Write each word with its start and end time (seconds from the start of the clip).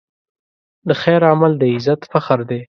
د 0.87 0.89
خیر 1.01 1.21
عمل 1.31 1.51
د 1.57 1.63
عزت 1.73 2.01
فخر 2.11 2.39
دی. 2.49 2.61